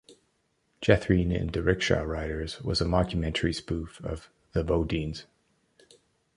"Jethrine 0.81 1.31
and 1.39 1.51
Da 1.51 1.61
Rickshaw 1.61 2.01
Riders" 2.01 2.59
was 2.63 2.81
a 2.81 2.85
mockumentary 2.85 3.53
spoof 3.53 4.03
of 4.03 4.31
the 4.51 4.63
BoDeans. 4.63 5.25